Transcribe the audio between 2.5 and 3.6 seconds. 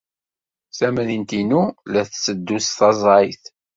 s taẓeyt.